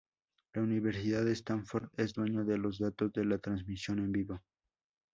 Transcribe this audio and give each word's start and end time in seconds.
La 0.55 0.63
Universidad 0.63 1.23
de 1.23 1.33
Stanford 1.33 1.91
es 1.95 2.13
dueño 2.15 2.43
de 2.43 2.57
los 2.57 2.79
datos 2.79 3.13
de 3.13 3.23
la 3.23 3.37
transmisión 3.37 3.99
en 3.99 4.11
vivo. 4.11 4.41